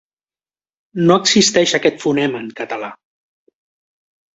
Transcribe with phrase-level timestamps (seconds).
[1.11, 2.95] No existeix aquest fonema en català.